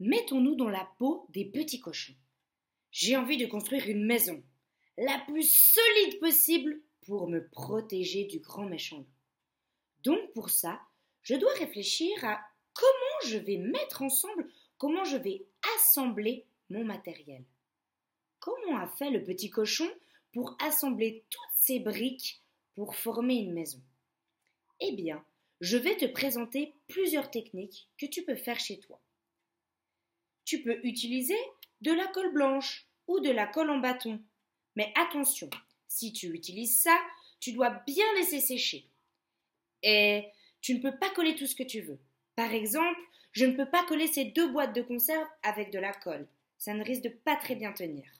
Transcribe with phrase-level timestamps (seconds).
[0.00, 2.14] Mettons-nous dans la peau des petits cochons.
[2.90, 4.42] J'ai envie de construire une maison,
[4.96, 9.04] la plus solide possible pour me protéger du grand méchant.
[10.02, 10.80] Donc pour ça,
[11.22, 12.40] je dois réfléchir à
[12.72, 15.44] comment je vais mettre ensemble, comment je vais
[15.76, 17.44] assembler mon matériel.
[18.38, 19.88] Comment a fait le petit cochon
[20.32, 22.40] pour assembler toutes ces briques
[22.74, 23.82] pour former une maison?
[24.80, 25.22] Eh bien,
[25.60, 28.98] je vais te présenter plusieurs techniques que tu peux faire chez toi.
[30.50, 31.38] Tu peux utiliser
[31.80, 34.20] de la colle blanche ou de la colle en bâton.
[34.74, 35.48] Mais attention,
[35.86, 36.98] si tu utilises ça,
[37.38, 38.84] tu dois bien laisser sécher.
[39.84, 40.24] Et
[40.60, 42.00] tu ne peux pas coller tout ce que tu veux.
[42.34, 42.98] Par exemple,
[43.30, 46.26] je ne peux pas coller ces deux boîtes de conserve avec de la colle.
[46.58, 48.10] Ça ne risque de pas très bien tenir.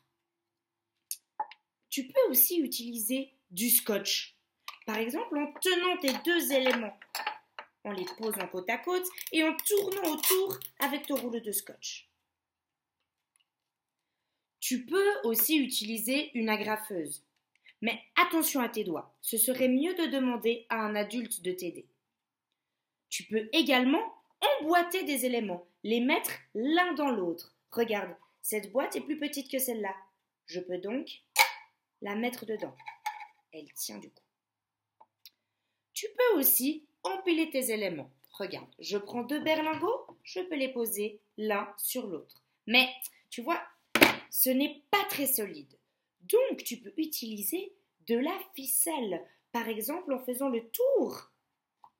[1.89, 4.37] Tu peux aussi utiliser du scotch.
[4.87, 6.97] Par exemple, en tenant tes deux éléments,
[7.83, 12.07] en les posant côte à côte et en tournant autour avec ton rouleau de scotch.
[14.61, 17.25] Tu peux aussi utiliser une agrafeuse.
[17.83, 21.87] Mais attention à tes doigts, ce serait mieux de demander à un adulte de t'aider.
[23.09, 24.03] Tu peux également
[24.61, 27.55] emboîter des éléments, les mettre l'un dans l'autre.
[27.71, 29.95] Regarde, cette boîte est plus petite que celle-là.
[30.47, 31.09] Je peux donc
[32.03, 32.77] la mettre dedans.
[33.53, 34.23] Elle tient du coup.
[35.95, 38.11] Tu peux aussi empiler tes éléments.
[38.33, 42.43] Regarde, je prends deux berlingots, je peux les poser l'un sur l'autre.
[42.67, 42.89] Mais,
[43.29, 43.61] tu vois,
[44.31, 45.77] ce n'est pas très solide.
[46.23, 47.73] Donc, tu peux utiliser
[48.07, 51.31] de la ficelle, par exemple en faisant le tour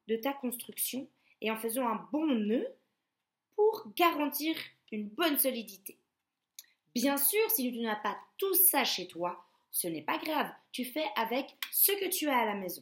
[0.09, 1.09] de ta construction
[1.41, 2.67] et en faisant un bon nœud
[3.55, 4.57] pour garantir
[4.93, 5.99] une bonne solidité.
[6.95, 10.85] Bien sûr, si tu n'as pas tout ça chez toi, ce n'est pas grave, tu
[10.85, 12.81] fais avec ce que tu as à la maison.